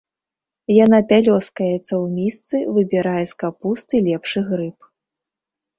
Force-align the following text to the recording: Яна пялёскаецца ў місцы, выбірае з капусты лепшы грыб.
Яна 0.75 0.99
пялёскаецца 1.11 1.77
ў 1.81 2.01
місцы, 2.17 2.55
выбірае 2.79 3.23
з 3.35 3.39
капусты 3.45 3.95
лепшы 4.11 4.39
грыб. 4.51 4.77